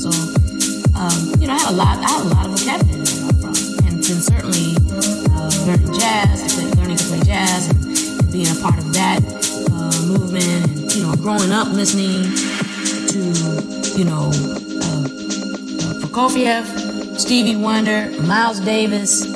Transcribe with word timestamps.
So, 0.00 0.08
um, 0.96 1.38
you 1.38 1.46
know, 1.46 1.52
I 1.52 1.58
had 1.58 1.72
a 1.72 1.76
lot, 1.76 1.98
I 1.98 2.08
had 2.08 2.24
a 2.24 2.28
lot 2.32 2.46
of 2.46 2.58
vocabulary 2.58 3.04
from, 3.36 3.52
and 3.84 4.02
then 4.02 4.20
certainly 4.24 4.72
uh, 5.28 5.50
learning 5.66 5.92
jazz, 5.92 6.56
learning 6.78 6.96
to 6.96 7.04
play 7.04 7.20
jazz, 7.20 7.68
and, 7.68 7.84
and 7.84 8.32
being 8.32 8.48
a 8.48 8.58
part 8.62 8.78
of 8.78 8.94
that 8.94 9.20
uh, 9.70 10.06
movement, 10.06 10.70
and 10.70 10.94
you 10.94 11.02
know, 11.02 11.14
growing 11.16 11.52
up 11.52 11.68
listening 11.68 12.22
to, 13.12 13.18
you 13.98 14.06
know, 14.06 14.32
uh, 14.80 15.04
uh 15.04 16.00
Prokofiev, 16.00 17.20
Stevie 17.20 17.56
Wonder, 17.56 18.10
Miles 18.22 18.60
Davis, 18.60 19.26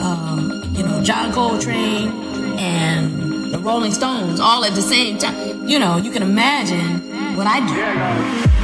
um, 0.00 0.64
you 0.72 0.82
know, 0.82 1.00
John 1.04 1.32
Coltrane, 1.32 2.10
and 2.58 3.52
the 3.52 3.58
Rolling 3.60 3.92
Stones 3.92 4.40
all 4.40 4.64
at 4.64 4.74
the 4.74 4.82
same 4.82 5.16
time. 5.18 5.68
You 5.68 5.78
know, 5.78 5.96
you 5.96 6.10
can 6.10 6.24
imagine 6.24 7.36
what 7.36 7.46
I 7.46 7.60
do. 7.64 8.57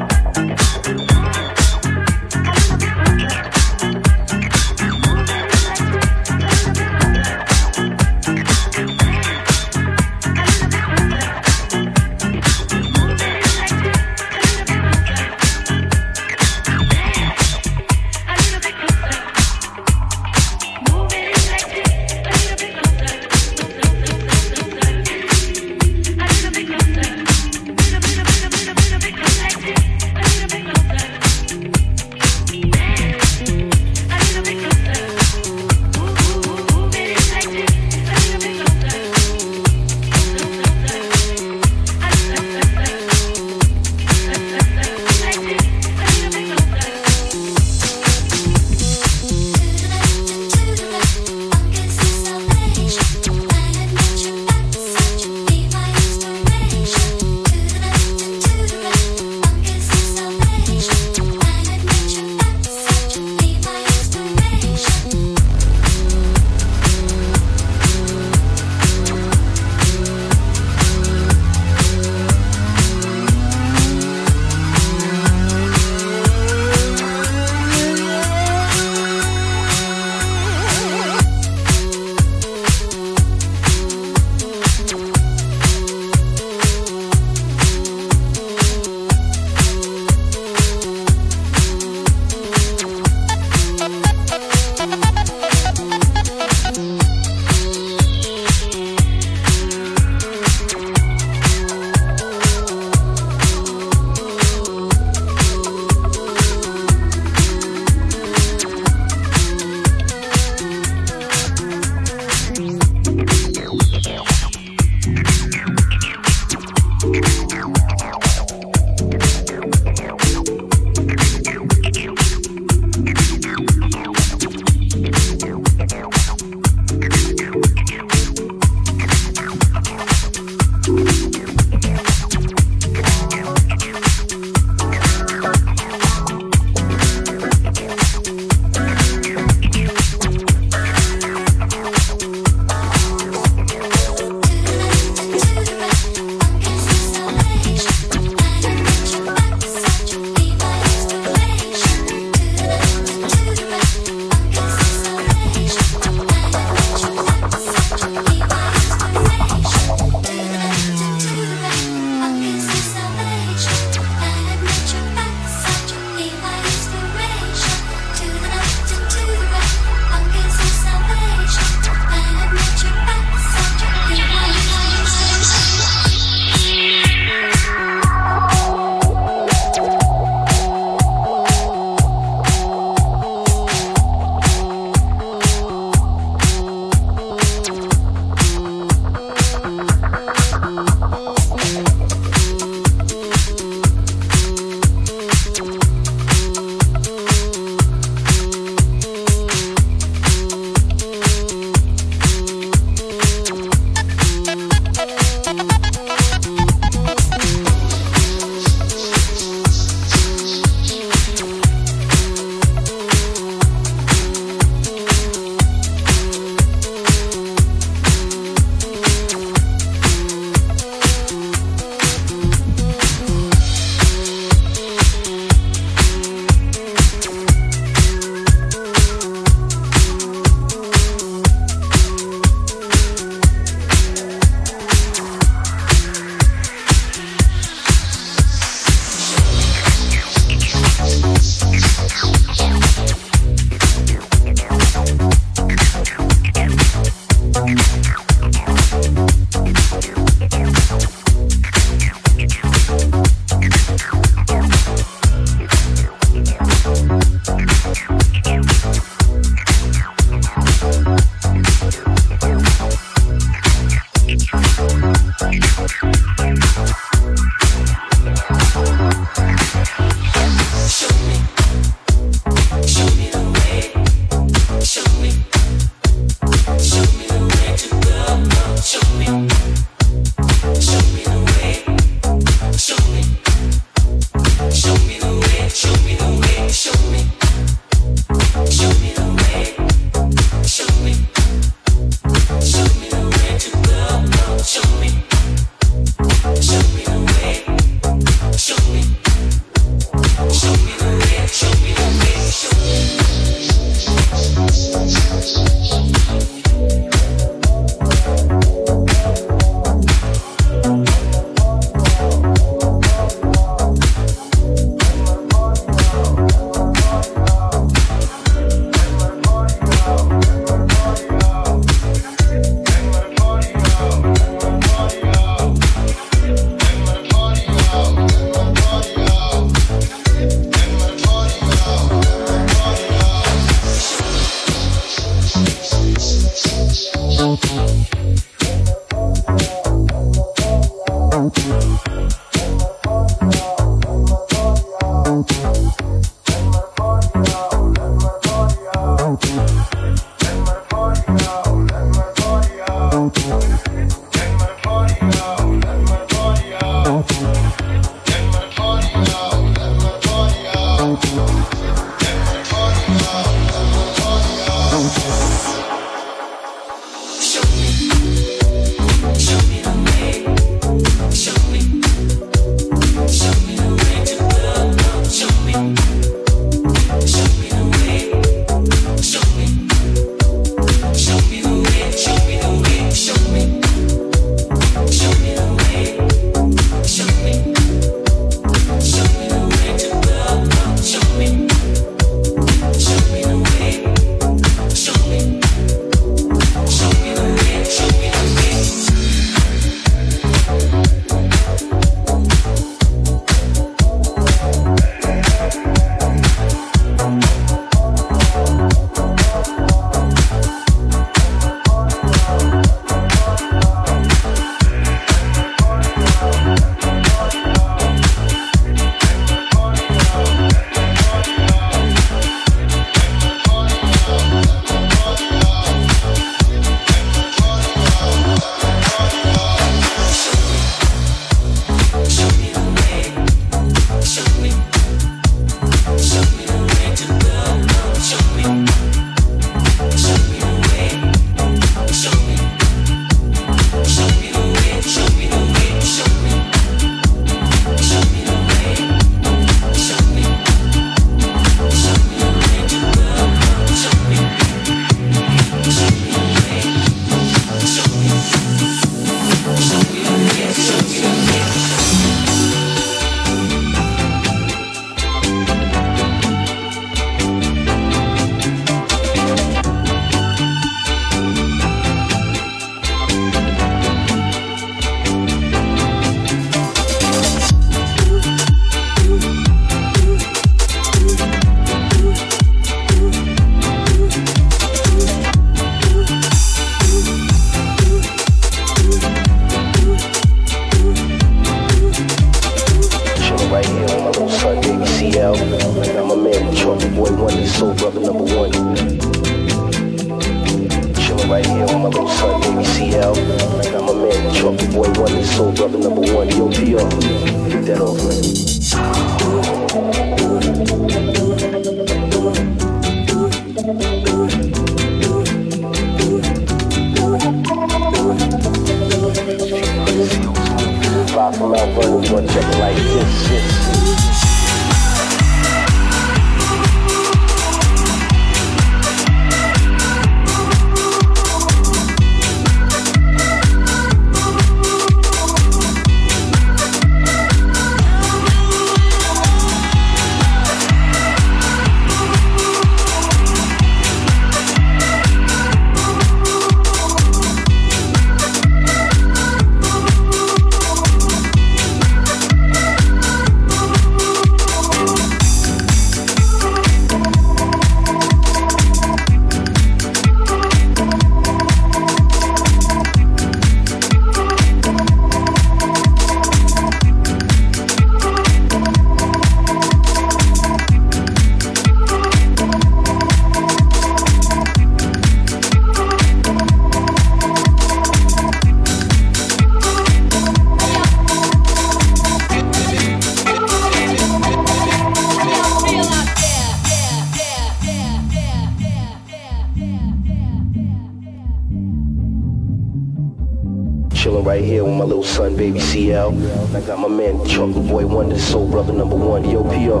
I 596.16 596.80
got 596.80 596.98
my 596.98 597.08
man 597.08 597.44
Chocolate 597.44 597.86
Boy 597.86 598.06
Wonder, 598.06 598.38
Soul 598.38 598.66
Brother 598.70 598.94
number 598.94 599.16
one, 599.16 599.42
the 599.42 599.52
PR. 599.52 600.00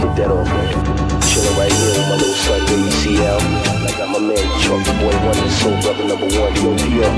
Hit 0.00 0.16
that 0.16 0.30
off, 0.32 0.48
man. 0.48 1.20
Chillin' 1.20 1.56
right 1.58 1.70
here 1.70 1.92
with 1.92 2.08
my 2.08 2.16
little 2.16 2.34
son, 2.40 2.64
baby 2.64 2.88
CL. 2.88 3.36
I 3.36 3.92
got 3.98 4.08
my 4.08 4.18
man 4.18 4.40
Chocolate 4.64 4.96
Boy 4.96 5.12
Wonder, 5.12 5.50
Soul 5.52 5.76
Brother 5.84 6.08
number 6.08 6.24
one, 6.40 6.56
the 6.56 6.72
PR. 6.88 7.12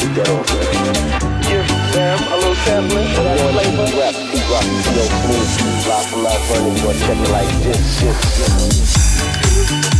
Hit 0.00 0.08
that 0.16 0.28
off, 0.32 0.48
man. 0.56 0.72
Yeah, 1.52 1.92
Sam, 1.92 2.16
a 2.32 2.36
little 2.40 2.54
sampling 2.64 3.08
for 3.12 3.22
that 3.28 3.36
flavor. 3.52 3.92
Rap, 4.00 4.14
keep 4.32 4.48
rockin', 4.48 4.80
yo, 4.96 5.04
smooth, 5.20 5.84
live 5.84 6.06
from 6.08 6.22
Mount 6.24 6.40
Vernon, 6.48 6.72
you 6.80 6.96
check 6.96 7.18
it 7.20 7.28
like 7.28 7.52
this, 7.60 8.00
this, 8.00 8.16
this. 8.40 9.95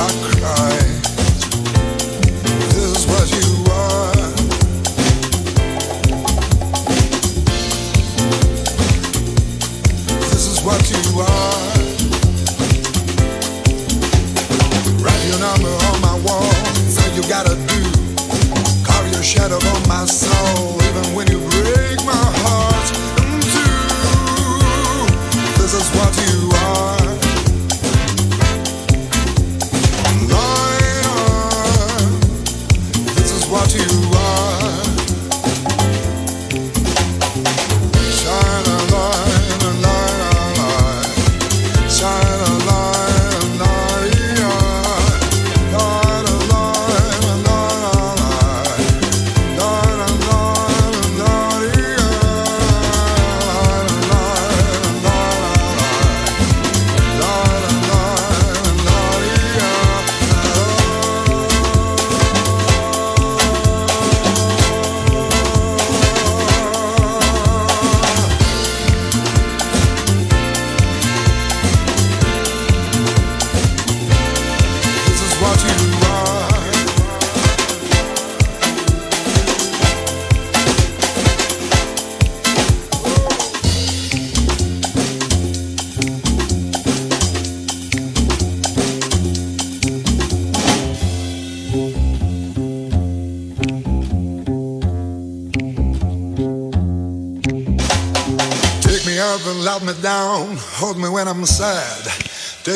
I'm 0.00 0.79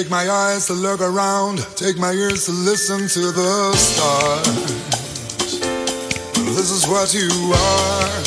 Take 0.05 0.11
my 0.11 0.29
eyes 0.29 0.67
to 0.67 0.75
look 0.75 1.01
around, 1.01 1.67
take 1.77 1.97
my 1.97 2.13
ears 2.13 2.45
to 2.45 2.53
listen 2.53 3.09
to 3.09 3.33
the 3.33 3.73
stars. 3.75 4.55
This 6.55 6.71
is 6.71 6.87
what 6.87 7.15
you 7.15 7.31
are. 7.55 8.23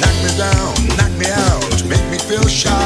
Knock 0.00 0.16
me 0.24 0.30
down, 0.36 0.74
knock 0.96 1.12
me 1.20 1.26
out, 1.30 1.84
make 1.88 2.04
me 2.10 2.18
feel 2.18 2.48
shy. 2.48 2.83